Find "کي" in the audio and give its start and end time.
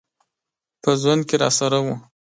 1.29-1.35